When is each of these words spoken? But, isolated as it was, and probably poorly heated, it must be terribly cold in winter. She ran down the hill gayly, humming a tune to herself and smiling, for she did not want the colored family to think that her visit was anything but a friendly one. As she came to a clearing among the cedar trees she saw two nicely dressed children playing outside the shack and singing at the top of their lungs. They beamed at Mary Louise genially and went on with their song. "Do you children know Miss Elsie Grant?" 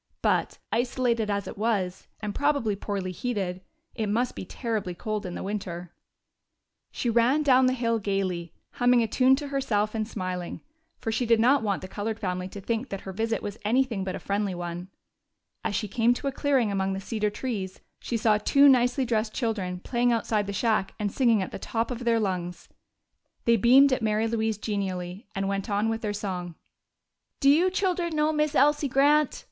But, 0.23 0.57
isolated 0.71 1.29
as 1.29 1.47
it 1.47 1.59
was, 1.59 2.07
and 2.21 2.33
probably 2.33 2.75
poorly 2.75 3.11
heated, 3.11 3.61
it 3.93 4.09
must 4.09 4.33
be 4.35 4.43
terribly 4.45 4.95
cold 4.95 5.27
in 5.27 5.43
winter. 5.43 5.93
She 6.89 7.07
ran 7.07 7.43
down 7.43 7.67
the 7.67 7.73
hill 7.75 7.99
gayly, 7.99 8.51
humming 8.71 9.03
a 9.03 9.07
tune 9.07 9.35
to 9.35 9.49
herself 9.49 9.93
and 9.93 10.07
smiling, 10.07 10.61
for 10.97 11.11
she 11.11 11.27
did 11.27 11.39
not 11.39 11.61
want 11.61 11.83
the 11.83 11.87
colored 11.87 12.17
family 12.19 12.47
to 12.47 12.59
think 12.59 12.89
that 12.89 13.01
her 13.01 13.13
visit 13.13 13.43
was 13.43 13.59
anything 13.63 14.03
but 14.03 14.15
a 14.15 14.19
friendly 14.19 14.55
one. 14.55 14.89
As 15.63 15.75
she 15.75 15.87
came 15.87 16.15
to 16.15 16.25
a 16.25 16.31
clearing 16.31 16.71
among 16.71 16.93
the 16.93 16.99
cedar 16.99 17.29
trees 17.29 17.79
she 17.99 18.17
saw 18.17 18.39
two 18.39 18.67
nicely 18.67 19.05
dressed 19.05 19.35
children 19.35 19.81
playing 19.81 20.11
outside 20.11 20.47
the 20.47 20.51
shack 20.51 20.95
and 20.97 21.11
singing 21.11 21.43
at 21.43 21.51
the 21.51 21.59
top 21.59 21.91
of 21.91 22.05
their 22.05 22.19
lungs. 22.19 22.69
They 23.45 23.55
beamed 23.55 23.93
at 23.93 24.01
Mary 24.01 24.25
Louise 24.27 24.57
genially 24.57 25.27
and 25.35 25.47
went 25.47 25.69
on 25.69 25.89
with 25.89 26.01
their 26.01 26.11
song. 26.11 26.55
"Do 27.39 27.51
you 27.51 27.69
children 27.69 28.15
know 28.15 28.33
Miss 28.33 28.55
Elsie 28.55 28.87
Grant?" 28.87 29.39